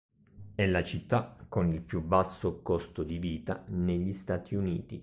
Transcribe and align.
È 0.55 0.65
la 0.65 0.83
città 0.83 1.35
con 1.47 1.71
il 1.71 1.81
più 1.81 2.01
basso 2.03 2.63
costo 2.63 3.03
di 3.03 3.19
vita 3.19 3.63
negli 3.67 4.13
Stati 4.13 4.55
Uniti. 4.55 4.99